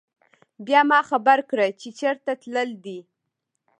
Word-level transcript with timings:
بيا 0.65 0.81
ما 0.89 0.99
خبر 1.09 1.37
کړه 1.49 1.67
چې 1.79 1.89
چرته 1.99 2.31
تلل 2.41 2.69
دي 2.85 2.99